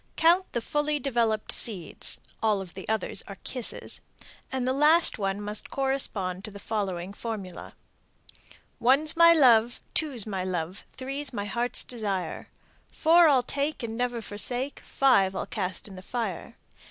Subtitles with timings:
[0.15, 4.01] Count the fully developed seeds (all of the others are kisses),
[4.51, 7.75] and the last one must correspond to the following formula:
[8.79, 12.47] One's my love, Two's my love, Three's my heart's desire.
[12.91, 16.57] Four I'll take and never forsake, Five I'll cast in the fire.